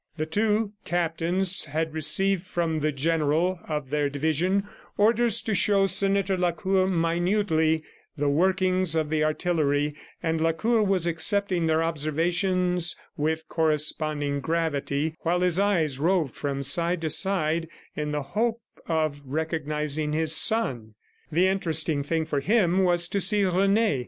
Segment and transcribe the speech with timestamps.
[0.17, 6.35] The two captains had received from the general of their division orders to show Senator
[6.35, 7.83] Lacour minutely
[8.17, 9.93] the workings of the artillery,
[10.23, 16.99] and Lacour was accepting their observations with corresponding gravity while his eyes roved from side
[17.01, 20.95] to side in the hope of recognizing his son.
[21.31, 23.99] The interesting thing for him was to see Rene.